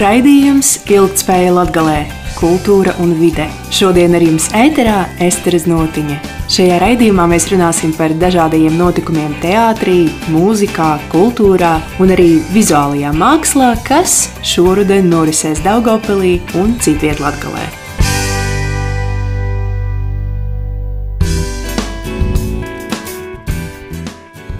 Raidījums 0.00 0.78
Ilgtspēja 0.88 1.50
Latgalē 1.52 1.98
kultūra 2.38 2.94
un 3.02 3.12
vide. 3.18 3.44
Šodien 3.74 4.14
ar 4.16 4.22
jums 4.24 4.46
ēterā 4.56 5.02
Esteres 5.20 5.66
Notiņa. 5.68 6.16
Šajā 6.50 6.78
raidījumā 6.80 7.26
mēs 7.28 7.50
runāsim 7.52 7.92
par 7.98 8.14
dažādiem 8.16 8.78
notikumiem 8.80 9.34
teātrī, 9.42 10.08
mūzikā, 10.32 10.94
kultūrā 11.12 11.76
un 12.00 12.14
arī 12.16 12.30
vizuālajā 12.54 13.12
mākslā, 13.12 13.74
kas 13.84 14.30
šoruden 14.40 15.12
norisēs 15.12 15.60
Daugopilī 15.66 16.38
un 16.56 16.74
citviet 16.80 17.20
Latgalē. 17.20 17.68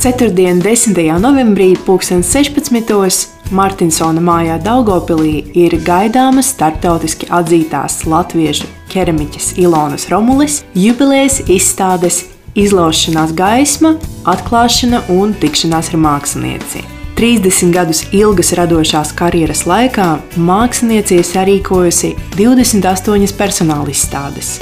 Ceturtdien, 0.01 0.61
10. 0.65 0.97
novembrī, 1.21 1.75
2016. 1.85 3.40
Martinsona 3.51 4.23
mājā 4.23 4.61
Daugopilī 4.63 5.41
ir 5.59 5.75
gaidāmas 5.83 6.53
starptautiski 6.55 7.27
atzītās 7.35 8.05
latviešu 8.07 8.69
keramiķes 8.93 9.57
Ilonas 9.59 10.07
Romulis 10.13 10.61
jubilejas 10.79 11.41
izstādes 11.51 12.23
izlaušanās 12.55 13.35
gaisma, 13.35 13.97
atklāšana 14.31 15.03
un 15.15 15.35
tikšanās 15.43 15.91
ar 15.91 15.99
mākslinieci. 16.07 16.85
30 17.19 17.75
gadus 17.75 18.05
ilgas 18.17 18.55
radošās 18.57 19.11
karjeras 19.19 19.67
laikā 19.69 20.09
mākslinieci 20.39 21.19
sarīkojusi 21.27 22.15
28 22.39 23.35
personāla 23.37 23.91
izstādes, 23.91 24.55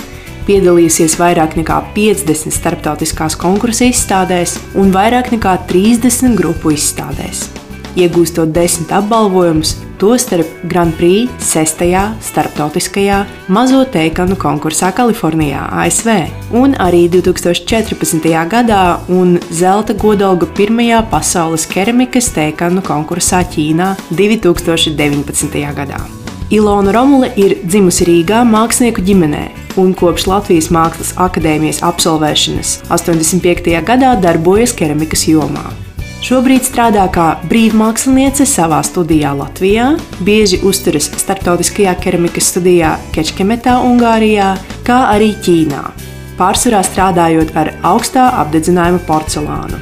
piedalījusies 0.48 1.20
vairāk 1.20 1.60
nekā 1.60 1.78
50 1.94 2.56
starptautiskās 2.56 3.36
konkursu 3.38 3.92
izstādēs 3.92 4.58
un 4.80 4.90
vairāk 4.96 5.30
nekā 5.36 5.58
30 5.68 6.40
grupu 6.40 6.72
izstādēs 6.74 7.46
iegūstot 7.96 8.52
desmit 8.52 8.92
apbalvojumus, 8.92 9.76
tostarp 9.98 10.46
Grand 10.70 10.94
Prix 10.98 11.30
6. 11.42 11.82
starptautiskajā 12.28 13.22
mazo 13.48 13.82
teikanu 13.92 14.36
konkursā 14.38 14.92
Kalifornijā, 14.94 15.64
ASV, 15.82 16.10
un 16.52 16.76
arī 16.78 17.06
2014. 17.10 18.28
gadā 18.50 18.82
un 19.08 19.38
zelta 19.50 19.94
godalgu 19.94 20.50
pirmajā 20.58 21.02
pasaules 21.10 21.66
keramikas 21.70 22.30
teikanu 22.36 22.84
konkursā 22.84 23.42
Ķīnā 23.48 23.94
2019. 24.12 25.66
gadā. 25.74 26.00
Ilona 26.50 26.92
Romule 26.96 27.28
ir 27.36 27.58
dzimusi 27.60 28.06
Rīgā 28.08 28.40
mākslinieku 28.48 29.02
ģimenē, 29.04 29.42
un 29.76 29.92
kopš 29.92 30.24
Latvijas 30.30 30.70
Mākslas 30.72 31.12
akadēmijas 31.20 31.82
absolvēšanas 31.84 32.78
85. 32.88 33.76
gadā 33.84 34.14
darbojas 34.22 34.72
keramikas 34.72 35.28
jomā. 35.28 35.66
Šobrīd 36.18 36.64
strādā 36.66 37.04
kā 37.14 37.26
brīvmāksliniece 37.46 38.42
savā 38.50 38.80
studijā 38.82 39.30
Latvijā, 39.38 39.92
bieži 40.26 40.58
uzturas 40.66 41.06
starptautiskajā 41.14 41.92
keramikas 42.02 42.48
studijā 42.50 42.96
Kečkemetā, 43.14 43.76
Ungārijā, 43.86 44.48
kā 44.86 44.98
arī 45.12 45.30
Ķīnā, 45.46 45.84
pārsvarā 46.40 46.82
strādājot 46.90 47.54
ar 47.62 47.70
augstā 47.86 48.32
apdedzinājuma 48.42 49.04
porcelānu. 49.06 49.78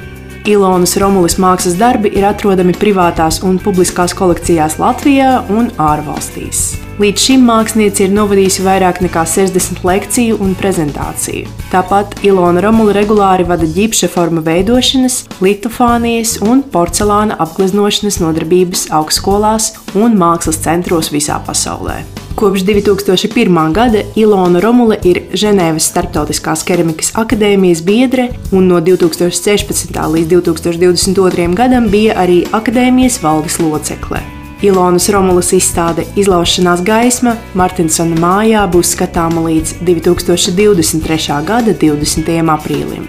Ilonas 0.46 0.92
Romulis 1.02 1.34
mākslas 1.42 1.74
darbi 1.74 2.12
ir 2.14 2.22
atrodami 2.28 2.70
privātās 2.78 3.40
un 3.42 3.56
publiskās 3.58 4.12
kolekcijās 4.14 4.76
Latvijā 4.78 5.40
un 5.50 5.72
ārvalstīs. 5.82 6.76
Līdz 7.02 7.24
šim 7.24 7.42
mākslinieca 7.48 8.04
ir 8.04 8.12
novadījusi 8.14 8.62
vairāk 8.62 9.00
nekā 9.02 9.24
60 9.26 9.82
lekciju 9.84 10.38
un 10.40 10.54
prezentāciju. 10.56 11.50
Tāpat 11.72 12.22
Ilona 12.24 12.62
Romula 12.62 12.94
regulāri 12.94 13.44
vada 13.48 13.66
ģipša 13.66 14.08
forma 14.14 14.44
veidošanas, 14.46 15.24
litofānijas 15.42 16.38
un 16.46 16.62
porcelāna 16.62 17.40
apgleznošanas 17.42 18.20
nodarbības 18.22 18.86
augstskolās 18.94 19.72
un 19.98 20.14
mākslas 20.14 20.62
centros 20.62 21.10
visā 21.10 21.42
pasaulē. 21.42 22.04
Kopš 22.36 22.60
2001. 22.60 23.72
gada 23.72 23.98
Ilona 24.14 24.60
Romule 24.60 24.98
ir 25.08 25.22
Ženēvas 25.32 25.86
Startautiskās 25.88 26.60
keramikas 26.68 27.14
akadēmijas 27.16 27.80
biedre, 27.80 28.26
un 28.52 28.66
no 28.68 28.76
2016. 28.84 29.96
līdz 29.96 30.28
2022. 30.34 31.46
gadam 31.56 31.86
bija 31.88 32.18
arī 32.20 32.42
akadēmijas 32.52 33.22
valdes 33.22 33.56
locekle. 33.56 34.20
Ilonas 34.60 35.08
Romulas 35.08 35.54
izstāde 35.56 36.04
Izlaušanās 36.12 36.84
gaisma 36.84 37.38
Martinsona 37.56 38.20
mājā 38.20 38.66
būs 38.68 38.92
skatāma 38.92 39.46
līdz 39.48 39.80
2023. 39.88 41.40
gada 41.48 41.72
20. 41.72 42.30
aprīlim. 42.58 43.08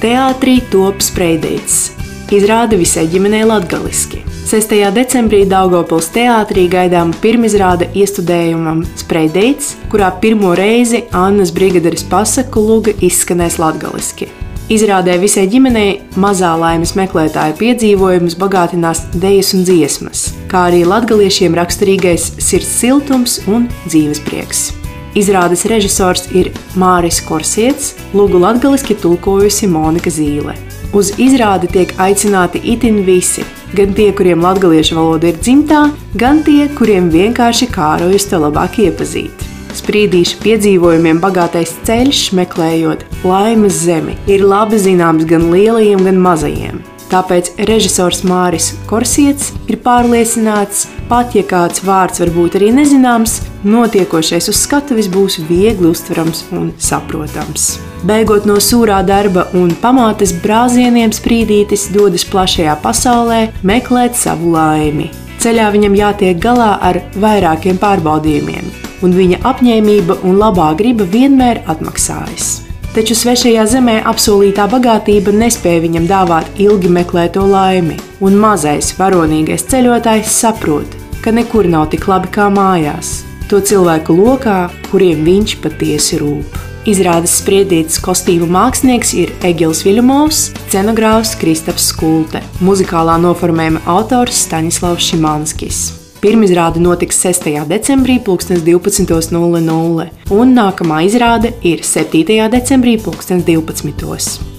Teātrī 0.00 0.62
top 0.72 1.04
spreidīts. 1.04 1.90
Izrāda 2.32 2.80
visai 2.80 3.04
ģimenei 3.12 3.44
latgaliski. 3.44 4.37
6. 4.48 4.70
decembrī 4.96 5.42
Daugopils 5.44 6.06
teātrī 6.08 6.62
gaidām 6.72 7.10
pirmizrāde 7.20 7.90
iestudējumam 7.92 8.78
Spreidēts, 8.96 9.74
kurā 9.92 10.06
pirmo 10.22 10.54
reizi 10.56 11.02
Annas 11.12 11.50
brigaderis 11.52 12.06
pasaku 12.08 12.62
luga 12.64 12.94
izskanēs 13.04 13.58
latgaliski. 13.60 14.30
Izrādē 14.72 15.18
visai 15.20 15.44
ģimenei 15.52 15.98
mazā 16.16 16.54
laimes 16.56 16.94
meklētāja 16.96 17.58
piedzīvojumus 17.60 18.38
bagātinās 18.40 19.04
dejas 19.12 19.52
un 19.52 19.68
dziesmas, 19.68 20.24
kā 20.48 20.64
arī 20.70 20.80
latgaliešiem 20.88 21.52
raksturīgais 21.60 22.30
sirds 22.40 22.72
siltums 22.80 23.36
un 23.52 23.68
dzīves 23.84 24.24
prieks. 24.24 24.64
Izrādes 25.12 25.66
režisors 25.68 26.24
ir 26.32 26.54
Māris 26.72 27.20
Korsiets, 27.28 27.98
lūgu 28.16 28.40
latgaliski 28.40 28.96
tulkojusi 28.96 29.68
Monika 29.68 30.08
Zīle. 30.08 30.56
Uz 30.96 31.12
izrādi 31.20 31.68
tiek 31.68 31.92
aicināti 32.00 32.64
itin 32.64 33.02
visi, 33.04 33.44
gan 33.76 33.94
tie, 33.96 34.10
kuriem 34.16 34.42
latviešu 34.44 34.96
valoda 34.98 35.30
ir 35.32 35.38
dzimtā, 35.40 35.88
gan 36.18 36.42
tie, 36.46 36.68
kuriem 36.78 37.10
vienkārši 37.12 37.70
kārojas 37.74 38.28
to 38.30 38.40
labāk 38.42 38.80
iepazīt. 38.84 39.46
Sprīdīšu 39.78 40.40
piedzīvojumiem 40.42 41.20
bagātais 41.22 41.74
ceļš, 41.86 42.22
meklējot 42.38 43.04
laimes 43.28 43.82
zemi, 43.84 44.16
ir 44.30 44.46
labi 44.46 44.80
zināms 44.80 45.28
gan 45.28 45.50
lielajiem, 45.52 46.06
gan 46.08 46.22
mazajiem. 46.24 46.80
Tāpēc 47.08 47.54
režisors 47.64 48.20
Māris 48.28 48.74
Korsiets 48.88 49.54
ir 49.70 49.78
pārliecināts, 49.80 50.84
pat 51.08 51.32
ja 51.36 51.44
kāds 51.48 51.80
vārds 51.86 52.20
varbūt 52.20 52.58
arī 52.58 52.68
nezināms, 52.76 53.38
notiekošais 53.64 54.50
uz 54.52 54.60
skatuves 54.60 55.08
būs 55.12 55.38
viegli 55.48 55.88
uztverams 55.88 56.44
un 56.52 56.74
saprotams. 56.76 57.78
Beigot 58.08 58.44
no 58.46 58.58
sūrā 58.60 59.00
darba 59.08 59.46
un 59.56 59.72
pamātes 59.80 60.36
brāzieniem, 60.44 61.14
sprīdītis 61.16 61.88
dodas 61.96 62.28
plašajā 62.28 62.76
pasaulē 62.84 63.40
meklēt 63.64 64.18
savu 64.18 64.52
laimi. 64.52 65.08
Ceļā 65.40 65.72
viņam 65.72 65.96
jātiek 65.96 66.38
galā 66.42 66.74
ar 66.84 67.00
vairākiem 67.16 67.80
pārbaudījumiem, 67.80 68.72
un 69.00 69.16
viņa 69.16 69.42
apņēmība 69.48 70.20
un 70.28 70.40
labā 70.44 70.74
griba 70.76 71.08
vienmēr 71.08 71.64
atmaksājas 71.72 72.67
taču 72.98 73.14
svešajā 73.14 73.62
zemē 73.70 73.92
apsolītā 74.10 74.64
bagātība 74.72 75.30
nespēja 75.30 75.84
viņam 75.84 76.06
dāvāt 76.10 76.56
ilgi 76.58 76.88
meklēto 76.90 77.44
laimi, 77.46 77.94
un 78.18 78.34
mazais 78.42 78.88
varonīgais 78.98 79.68
ceļotājs 79.70 80.32
saprot, 80.40 80.96
ka 81.22 81.30
nekur 81.30 81.68
nav 81.70 81.92
tik 81.92 82.08
labi 82.10 82.32
kā 82.34 82.48
mājās, 82.50 83.20
to 83.46 83.60
cilvēku 83.62 84.16
lokā, 84.18 84.56
kuriem 84.88 85.22
viņš 85.28 85.54
patiesi 85.62 86.18
rūp. 86.24 86.58
Izrādes 86.90 87.36
spriedītas 87.38 88.02
kostīmu 88.02 88.48
mākslinieks 88.50 89.14
ir 89.20 89.30
Egils 89.46 89.84
Viļumovs, 89.86 90.48
scenogrāfs 90.66 91.36
Kristaps 91.38 91.92
Skulte, 91.92 92.42
muzikālā 92.64 93.14
noformējuma 93.22 93.86
autors 93.94 94.42
Staņislavs 94.48 95.12
Šimanskis. 95.12 96.07
Pirmizrāde 96.18 96.80
notiks 96.82 97.20
6. 97.22 97.46
decembrī, 97.70 98.18
12.00, 98.18 100.06
un 100.34 100.54
nākamā 100.56 101.02
izrāde 101.06 101.52
ir 101.62 101.84
7. 101.86 102.48
decembrī, 102.50 102.96
2012. 102.98 104.56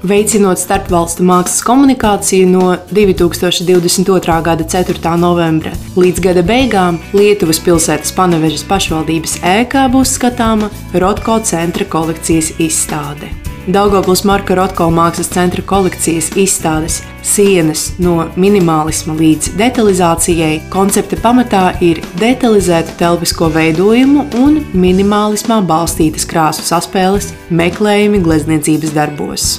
Veicinot 0.00 0.56
starpvalstu 0.56 1.26
mākslas 1.28 1.60
komunikāciju 1.60 2.46
no 2.48 2.70
2022. 2.88 4.38
gada 4.48 4.64
4. 4.64 5.12
novembra 5.20 5.74
līdz 6.00 6.24
gada 6.24 6.40
beigām, 6.40 6.96
Lietuvas 7.12 7.60
pilsētas 7.60 8.16
Panevežas 8.16 8.64
pašvaldības 8.64 9.42
ēkā 9.44 9.84
būs 9.92 10.16
skatāma 10.16 10.72
Rotko 10.96 11.36
centra 11.44 11.84
kolekcijas 11.84 12.54
izstāde. 12.56 13.28
Daugopils 13.68 14.22
Marka 14.24 14.54
Rotko 14.56 14.86
mākslas 14.88 15.28
centra 15.34 15.60
kolekcijas 15.68 16.30
izstādes 16.40 17.02
sienas 17.20 17.90
no 18.00 18.30
minimālisma 18.40 19.12
līdz 19.18 19.50
detalizācijai 19.60 20.62
koncepta 20.72 21.18
pamatā 21.20 21.64
ir 21.84 22.00
detalizēta 22.16 22.96
telpisko 23.02 23.50
veidojumu 23.52 24.24
un 24.40 24.62
minimālismā 24.72 25.60
balstītas 25.68 26.24
krāsu 26.30 26.64
saspēles 26.64 27.34
meklējumi 27.52 28.22
glezniecības 28.24 28.96
darbos. 28.96 29.50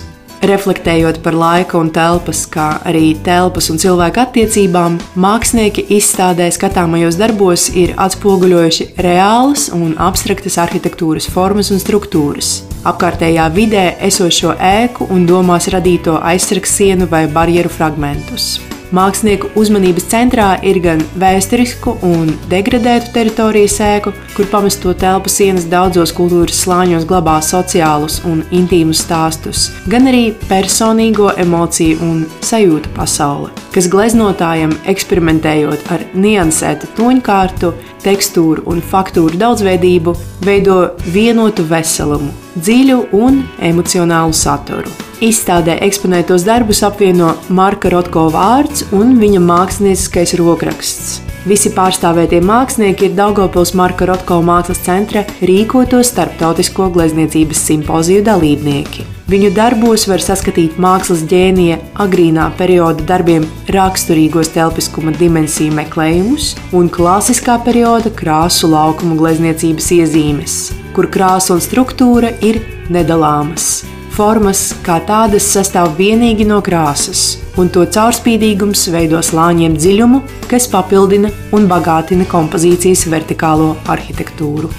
Reflektējot 0.50 1.22
par 1.22 1.38
laika 1.38 1.78
un 1.78 1.94
telpas, 1.94 2.48
kā 2.50 2.72
arī 2.90 3.14
telpas 3.22 3.70
un 3.70 3.78
cilvēku 3.78 4.24
attiecībām, 4.24 4.98
mākslinieki 5.14 5.86
izstādē 6.00 6.50
skatāmajos 6.50 7.22
darbos 7.22 7.70
ir 7.78 7.94
atspoguļojuši 8.02 8.92
reālas 9.06 9.70
un 9.78 9.94
abstraktas 10.02 10.58
arhitektūras 10.66 11.30
formas 11.30 11.70
un 11.70 11.78
struktūras 11.86 12.64
apkārtējā 12.88 13.48
vidē 13.56 13.86
esošo 14.08 14.56
ēku 14.58 15.08
un 15.14 15.26
domās 15.30 15.70
radīto 15.74 16.18
aizsargsienu 16.34 17.08
vai 17.12 17.28
barjeru 17.32 17.70
fragmentus. 17.70 18.60
Mākslinieku 18.92 19.54
uzmanības 19.56 20.10
centrā 20.12 20.50
ir 20.68 20.82
gan 20.84 21.00
vēsturisku 21.22 21.94
un 22.04 22.34
degradētu 22.52 23.14
teritoriju 23.16 23.72
sēku, 23.72 24.12
kur 24.36 24.50
pamesto 24.52 24.92
telpu 24.92 25.32
sienas 25.32 25.70
daudzos 25.72 26.12
kultūras 26.18 26.60
slāņos 26.66 27.08
glabā 27.08 27.38
sociālus 27.46 28.20
un 28.28 28.44
intīmus 28.52 29.06
stāstus, 29.06 29.70
gan 29.88 30.12
arī 30.12 30.34
personīgo 30.50 31.32
emociju 31.40 32.04
un 32.04 32.24
sajūtu 32.44 32.92
pasauli, 32.98 33.56
kas 33.72 33.88
gleznotājiem 33.92 34.74
eksperimentējot 34.92 35.88
ar 35.94 36.04
niansētu 36.14 36.90
toņkārtu, 36.98 37.72
tekstūru 38.04 38.66
un 38.72 38.82
faktūru 38.84 39.40
daudzveidību, 39.40 40.16
veido 40.46 40.78
vienotu 41.14 41.66
veselumu, 41.70 42.32
dziļu 42.58 43.00
un 43.18 43.42
emocionālu 43.72 44.36
saturu. 44.36 44.92
Izstādē 45.22 45.78
eksponētos 45.86 46.48
darbus 46.48 46.82
apvieno 46.84 47.36
Marka 47.54 47.92
Rotko 47.94 48.26
vārds 48.34 48.88
un 48.98 49.20
viņa 49.22 49.44
mākslinieckais 49.46 50.34
rokraksts. 50.42 51.31
Visi 51.42 51.72
pārstāvētie 51.74 52.38
mākslinieki 52.46 53.08
ir 53.08 53.14
Daugopils 53.18 53.72
Marka 53.74 54.06
Rotko 54.06 54.36
mākslas 54.46 54.84
centra 54.86 55.24
rīkoto 55.42 56.04
starptautisko 56.06 56.92
glezniecības 56.94 57.64
simpoziju 57.66 58.22
dalībnieki. 58.28 59.08
Viņu 59.32 59.50
darbos 59.56 60.06
var 60.12 60.22
saskatīt 60.22 60.76
mākslas 60.82 61.24
ģēnija 61.32 61.80
agrīnā 62.04 62.46
perioda 62.60 63.06
darbiem 63.10 63.48
raksturīgos 63.74 64.52
telpiskuma 64.54 65.16
dimensiju 65.18 65.74
meklējumus 65.80 66.52
un 66.78 66.92
klasiskā 66.94 67.56
perioda 67.66 68.12
krāsu 68.14 68.70
laukumu 68.70 69.18
glezniecības 69.24 69.90
iezīmes, 69.98 70.60
kur 70.94 71.10
krāsa 71.10 71.56
un 71.56 71.64
struktūra 71.64 72.36
ir 72.46 72.62
nedalāmas. 72.94 73.72
Formas 74.12 74.74
kā 74.84 74.98
tādas 75.08 75.46
sastāv 75.54 75.94
tikai 75.96 76.44
no 76.48 76.62
krāsas, 76.62 77.38
un 77.56 77.70
to 77.72 77.86
caurspīdīgums 77.88 78.90
veido 78.92 79.22
slāņiem 79.24 79.78
dziļumu, 79.80 80.22
kas 80.52 80.68
papildina 80.72 81.30
un 81.56 81.68
bagātina 81.72 82.26
kompozīcijas 82.28 83.06
vertikālo 83.08 83.76
arhitektūru. 83.88 84.70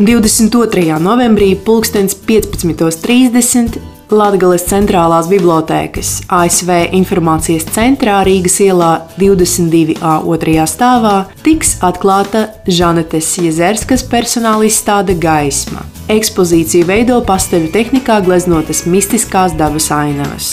22. 0.00 0.98
novembrī, 0.98 1.54
15.30 1.60 3.89
Latvijas 4.10 4.64
centrālās 4.66 5.28
bibliotēkas 5.30 6.08
ASV 6.34 6.70
informācijas 6.98 7.68
centrā 7.70 8.16
Rīgas 8.26 8.56
ielā 8.64 8.88
22A 9.20 10.16
otrajā 10.26 10.64
stāvā 10.66 11.12
tiks 11.44 11.76
atklāta 11.86 12.48
Žanetes 12.66 13.28
Jezerskas 13.38 14.02
personāla 14.02 14.66
izstāde 14.66 15.14
Gaisma. 15.14 15.84
Ekspozīciju 16.10 16.88
veido 16.90 17.20
pasteļu 17.22 17.70
tehnikā 17.70 18.18
gleznotas 18.26 18.82
mistiskās 18.82 19.54
dabas 19.54 19.86
ainavas. 19.94 20.50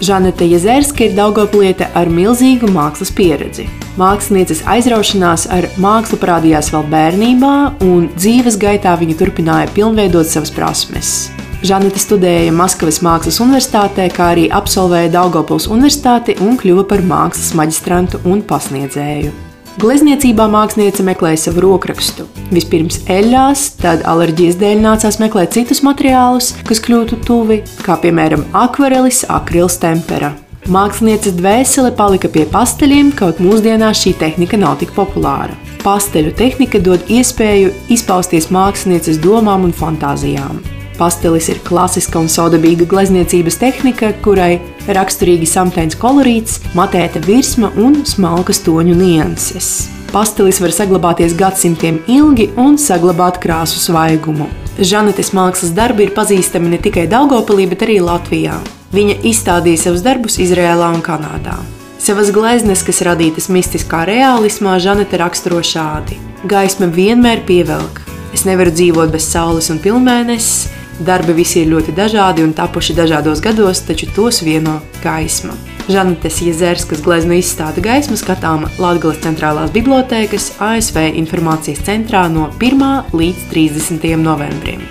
Žanete 0.00 0.46
Jezerska 0.46 1.08
ir 1.08 1.18
daugopliete 1.18 1.90
ar 1.98 2.06
milzīgu 2.08 2.70
mākslas 2.70 3.10
pieredzi. 3.10 3.66
Mākslinieces 3.98 4.62
aizraušanās 4.70 5.50
ar 5.50 5.66
mākslu 5.82 6.22
parādījās 6.22 6.70
vēl 6.70 6.86
bērnībā, 6.94 7.54
un 7.90 8.06
dzīves 8.14 8.56
gaitā 8.62 8.94
viņa 9.02 9.18
turpināja 9.18 9.74
pilnveidot 9.74 10.30
savas 10.30 10.54
prasmes. 10.54 11.14
Žanita 11.60 12.00
studēja 12.00 12.52
Maskavas 12.56 13.02
Mākslas 13.04 13.36
Universitātē, 13.44 14.06
kā 14.16 14.30
arī 14.32 14.46
absolvēja 14.48 15.10
Daugopils 15.12 15.66
Universitāti 15.68 16.38
un 16.40 16.56
kļuva 16.56 16.86
par 16.88 17.02
mākslas 17.04 17.52
maģistrantu 17.58 18.22
un 18.24 18.40
pasniedzēju. 18.48 19.34
Glezniecībā 19.80 20.46
mākslinieca 20.48 21.04
meklēja 21.04 21.42
savu 21.44 21.66
rokrakstu. 21.66 22.24
Vispirms 22.48 23.02
eļļās, 23.12 23.66
tad 23.84 24.06
alerģijas 24.08 24.56
dēļ 24.60 24.82
nācās 24.86 25.20
meklēt 25.20 25.52
citus 25.58 25.84
materiālus, 25.84 26.54
kas 26.64 26.80
kļūtu 26.80 27.20
tuvi, 27.28 27.60
kā 27.84 27.98
piemēram 28.00 28.48
akvarelis, 28.56 29.26
akrils 29.28 29.76
tempera. 29.84 30.32
Mākslinieces 30.64 31.36
dvēsele 31.36 31.92
palika 31.96 32.32
pie 32.32 32.48
pasteļiem, 32.48 33.12
kaut 33.20 33.40
mūsdienās 33.44 34.00
šī 34.00 34.16
tehnika 34.24 34.56
nav 34.60 34.80
tik 34.80 34.96
populāra. 34.96 35.52
Pasteļu 35.84 36.32
tehnika 36.40 36.80
dod 36.80 37.04
iespēju 37.12 37.76
izpausties 37.92 38.48
mākslinieces 38.48 39.20
domām 39.20 39.68
un 39.68 39.76
fantāzijām. 39.76 40.79
Pastelis 41.00 41.46
ir 41.48 41.56
klasiska 41.64 42.20
un 42.20 42.26
saudabīga 42.28 42.84
glezniecības 42.84 43.56
tehnika, 43.56 44.10
kurai 44.20 44.58
raksturīgi 44.84 45.46
samtains 45.48 45.96
kolorīts, 45.96 46.58
matēta 46.76 47.22
virsma 47.24 47.70
un 47.80 48.02
smalkas 48.04 48.60
toņu 48.66 48.98
nianses. 48.98 49.88
Pastelis 50.12 50.58
var 50.60 50.74
saglabāties 50.76 51.32
gadsimtiem 51.38 52.02
ilgi 52.04 52.50
un 52.60 52.76
saglabāt 52.76 53.38
krāsu 53.40 53.80
svaigumu. 53.80 54.50
Žanetes 54.76 55.32
mākslas 55.32 55.72
darbi 55.72 56.04
ir 56.04 56.12
pazīstami 56.12 56.74
ne 56.74 56.80
tikai 56.84 57.06
Daugopilī, 57.08 57.64
bet 57.70 57.86
arī 57.86 57.96
Latvijā. 58.04 58.58
Viņa 58.92 59.22
izstādīja 59.30 59.86
savus 59.86 60.04
darbus 60.04 60.36
Izrēlā 60.42 60.90
un 60.92 61.00
Kanādā. 61.06 61.54
Savas 61.96 62.28
gleznes, 62.34 62.82
kas 62.84 63.00
radītas 63.08 63.48
mistiskā 63.48 64.02
realismā, 64.10 64.76
Žanete 64.76 65.22
raksturo 65.22 65.62
šādi: 65.64 66.20
Gaisma 66.44 66.90
vienmēr 66.92 67.40
pievelk. 67.48 68.02
Es 68.36 68.44
nevaru 68.44 68.74
dzīvot 68.74 69.14
bez 69.14 69.24
saules 69.30 69.70
un 69.72 69.80
pilnmēnesis, 69.82 70.68
Darbi 71.00 71.32
visi 71.32 71.62
ir 71.62 71.70
ļoti 71.72 71.94
dažādi 71.96 72.44
un 72.44 72.50
tapuši 72.52 72.92
dažādos 72.98 73.40
gados, 73.40 73.80
taču 73.88 74.10
tos 74.12 74.42
vieno 74.44 74.80
gaisma. 75.00 75.54
Žanetes 75.88 76.42
Jezerskas 76.44 77.00
glezno 77.00 77.34
izstāde 77.34 77.80
gaisma 77.80 78.18
skatāma 78.20 78.68
Latvijas 78.78 79.22
centrālās 79.24 79.72
bibliotēkas 79.72 80.50
ASV 80.60 81.00
informācijas 81.22 81.80
centrā 81.88 82.26
no 82.28 82.50
1. 82.60 83.14
līdz 83.16 83.48
30. 83.54 84.04
novembrim. 84.20 84.84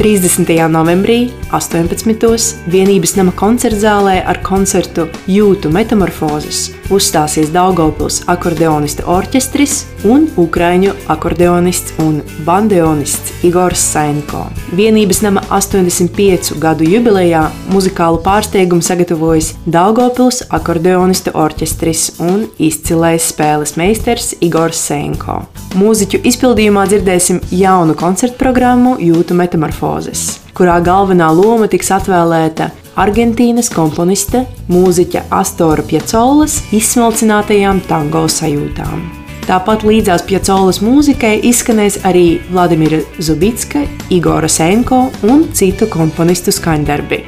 30. 0.00 0.48
novembrī, 0.72 1.26
18. 1.52 2.54
vienības 2.70 3.16
nama 3.18 3.32
koncertzālē 3.36 4.20
ar 4.26 4.38
koncertu 4.46 5.08
Jūtu 5.30 5.72
metamorfozes 5.74 6.68
uzstāsies 6.94 7.50
Daugopils 7.54 8.20
akordeonista 8.30 9.04
orķestris 9.10 9.84
un 10.10 10.26
ukraiņu 10.40 10.94
akordeonists 11.12 11.94
un 12.02 12.20
bandeonists 12.46 13.44
Igors 13.46 13.82
Sainko. 13.92 14.46
Vienības 14.76 15.22
nama 15.24 15.42
85 15.50 16.54
gadu 16.62 16.86
jubilejā 16.88 17.46
muzikālu 17.70 18.20
pārsteigumu 18.24 18.84
sagatavojas 18.84 19.52
Daugopils 19.66 20.42
akordeonista 20.50 21.34
orķestris 21.34 22.08
un 22.26 22.46
izcilais 22.58 23.30
spēles 23.32 23.76
meistars 23.80 24.34
Igors 24.40 24.82
Sainko. 24.90 25.40
Mūziķu 25.78 26.22
izpildījumā 26.26 26.86
dzirdēsim 26.90 27.42
jaunu 27.54 27.94
koncertu 27.98 28.38
programmu 28.40 28.96
Jūtu 29.00 29.36
metamorfozes, 29.38 30.40
kurā 30.56 30.80
galvenā 30.84 31.30
loma 31.34 31.68
tiks 31.70 31.90
atvēlēta 31.94 32.70
Argentīnas 33.00 33.70
komponiste, 33.72 34.44
mūziķa 34.68 35.28
Astora 35.32 35.84
Piecolas 35.86 36.58
izsmalcinātajām 36.76 37.80
tango 37.88 38.26
sajūtām. 38.28 39.06
Tāpat 39.46 39.82
līdzās 39.86 40.22
Piecolas 40.28 40.82
mūzikai 40.84 41.38
izskanēs 41.48 42.02
arī 42.06 42.40
Vladimira 42.50 43.00
Zubitska, 43.18 43.86
Igora 44.12 44.50
Senko 44.50 45.06
un 45.26 45.48
citu 45.56 45.88
komponistu 45.90 46.52
skaņdarbi. 46.54 47.22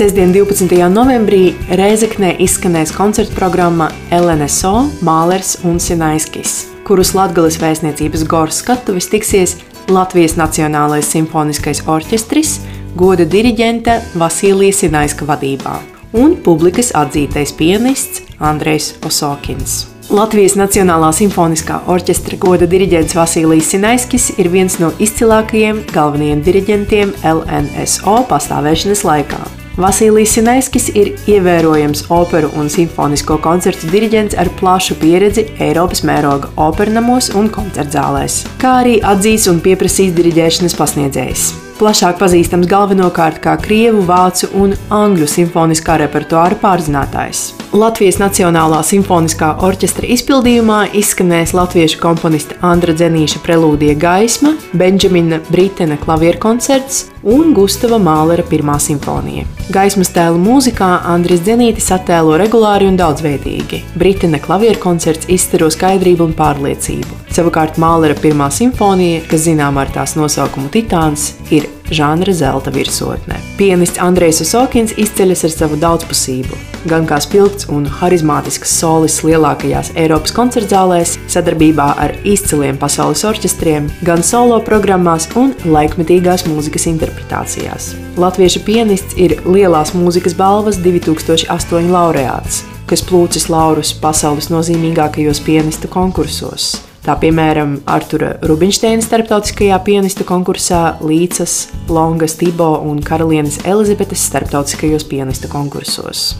Sestdien, 0.00 0.30
12. 0.32 0.76
novembrī 0.88 1.54
Reizeknē 1.76 2.34
izskanēs 2.40 2.92
koncerta 2.96 3.36
programma 3.36 3.90
LNSO, 4.16 4.86
Mālers 5.04 5.58
un 5.68 5.76
Sinaiskis, 5.76 6.70
kurus 6.88 7.10
Latvijas 7.12 7.58
vēstniecības 7.60 8.24
Goras 8.28 8.62
skatuves 8.62 9.10
tiksies 9.12 9.58
Latvijas 9.90 10.36
Nacionālais 10.38 11.08
simfoniskais 11.10 11.82
orķestris, 11.90 12.60
goda 12.96 13.26
diriģente 13.26 13.96
Vasilija 14.18 14.76
Sinaiska 14.76 15.26
vadībā 15.26 15.80
un 16.14 16.36
publikas 16.44 16.92
atzītais 16.94 17.52
pianists 17.58 18.22
Andrejs 18.38 18.92
Osokins. 19.06 19.86
Latvijas 20.10 20.56
Nacionālā 20.58 21.10
simfoniskā 21.14 21.82
orķestra 21.90 22.38
goda 22.42 22.66
diriģents 22.70 23.14
Vasilijs 23.18 23.70
Sinaiskis 23.74 24.32
ir 24.38 24.50
viens 24.50 24.78
no 24.82 24.90
izcilākajiem 24.98 25.84
galvenajiem 25.94 26.42
diriģentiem 26.46 27.14
LNSO 27.34 28.20
pastāvēšanas 28.30 29.06
laikā. 29.06 29.42
Vasilijs 29.78 30.32
Sinaiskis 30.34 30.88
ir 30.98 31.12
ievērojams 31.30 32.08
operu 32.10 32.50
un 32.58 32.66
simfonisko 32.72 33.36
koncertu 33.44 33.86
diriģents 33.92 34.34
ar 34.40 34.50
plašu 34.58 34.96
pieredzi 34.98 35.46
Eiropas 35.62 36.02
mēroga 36.06 36.50
opernamos 36.58 37.30
un 37.38 37.46
koncertzālēs, 37.54 38.42
kā 38.58 38.80
arī 38.82 38.98
atzīts 39.12 39.46
un 39.52 39.62
pieprasīts 39.62 40.16
diriģēšanas 40.18 40.76
pasniedzējs. 40.80 41.46
Plašāk 41.78 42.18
pazīstams 42.20 42.68
galvenokārt 42.68 43.38
kā 43.40 43.54
krievu, 43.62 44.02
vācu 44.10 44.50
un 44.58 44.74
angļu 44.90 45.30
simfoniskā 45.30 46.00
repertuāra 46.02 46.58
pārzinātājs. 46.60 47.59
Latvijas 47.70 48.16
Nacionālā 48.18 48.80
simfoniskā 48.82 49.52
orķestra 49.62 50.08
izpildījumā 50.10 50.78
izskanēs 50.98 51.52
latviešu 51.54 52.00
komponista 52.02 52.56
Andra 52.66 52.96
Zenīša 52.98 53.38
prelūdija 53.44 53.94
gaisma, 53.94 54.56
Benžamina 54.74 55.38
Britena 55.52 55.94
klavieru 56.02 56.40
koncerts 56.42 57.04
un 57.22 57.54
Gustava 57.54 58.00
Mālera 58.02 58.42
pirmā 58.50 58.74
simfonija. 58.82 59.46
Gaismas 59.70 60.10
tēlu 60.10 60.42
mūzikā 60.42 60.90
Andris 61.14 61.44
Zenītis 61.46 61.92
attēlo 61.94 62.34
regulāri 62.42 62.90
un 62.90 62.98
daudzveidīgi. 62.98 63.84
Britena 63.94 64.42
klavieru 64.42 64.82
koncerts 64.82 65.30
izstaro 65.30 65.70
skaidrību 65.70 66.26
un 66.26 66.34
pārliecību. 66.34 67.22
Savukārt 67.30 67.78
Mālera 67.78 68.18
pirmā 68.18 68.50
simfonija, 68.50 69.22
kas 69.30 69.46
zināma 69.46 69.86
ar 69.86 69.94
tās 69.94 70.18
nosaukumu 70.18 70.74
Titāns, 70.74 71.36
ir 71.54 71.70
žanra 71.94 72.32
zelta 72.32 72.72
virsotne. 72.74 73.38
Pianists 73.58 74.00
Andrejs 74.02 74.40
Osokins 74.44 74.94
izceļas 75.00 75.44
ar 75.46 75.54
savu 75.54 75.78
daudzpusību, 75.80 76.58
gan 76.90 77.06
kā 77.08 77.18
spilgts 77.22 77.68
un 77.72 77.86
harizmātisks 78.00 78.72
solis 78.80 79.20
lielākajās 79.26 79.92
Eiropas 80.00 80.34
koncertzālēs, 80.36 81.16
sadarbībā 81.30 81.88
ar 82.00 82.16
izciliem 82.24 82.78
pasaules 82.80 83.24
orķestriem, 83.28 83.90
gan 84.06 84.24
solo 84.26 84.60
programmās 84.64 85.28
un 85.36 85.54
laikmetīgās 85.64 86.46
mūzikas 86.48 86.88
interpretācijās. 86.92 87.94
Latviešu 88.20 88.64
pianists 88.66 89.16
ir 89.20 89.38
Lielās 89.46 89.94
mūzikas 89.96 90.36
balvas 90.38 90.80
2008 90.82 91.90
laureāts, 91.92 92.64
kas 92.90 93.04
plūcis 93.06 93.50
laurus 93.52 93.94
pasaules 94.02 94.50
nozīmīgākajos 94.52 95.42
pianistu 95.46 95.90
konkursos. 95.90 96.89
Tā 97.00 97.14
piemēram, 97.16 97.78
Artura 97.88 98.34
Rubinsteina 98.44 99.00
starptautiskajā 99.00 99.78
pianistu 99.86 100.26
konkursā, 100.28 100.98
Līcas, 101.00 101.70
Longas, 101.88 102.34
Tibo 102.36 102.74
un 102.84 103.00
Karalienes 103.00 103.56
Elizabetes 103.64 104.26
starptautiskajos 104.28 105.06
pianistu 105.08 105.48
konkursos. 105.48 106.34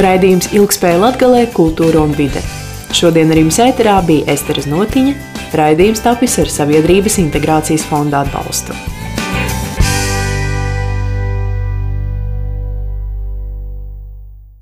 Raidījums 0.00 0.52
Ilgspēja 0.54 1.02
Latgalē, 1.02 1.42
kultūra 1.52 2.06
un 2.06 2.14
vide. 2.16 2.44
Šodien 2.94 3.34
ar 3.34 3.42
jums 3.42 3.58
ēterā 3.66 3.98
bija 4.06 4.30
Esteras 4.30 4.70
Notiņa, 4.70 5.12
raidījums 5.58 6.06
tapis 6.06 6.38
ar 6.38 6.48
Sabiedrības 6.50 7.18
integrācijas 7.20 7.84
fonda 7.90 8.22
atbalstu. 8.22 8.99